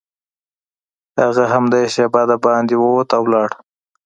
هغه 1.21 1.43
همدا 1.53 1.81
شېبه 1.93 2.21
دباندې 2.31 2.75
ووت 2.77 3.09
او 3.17 3.23
لاړ 3.33 3.49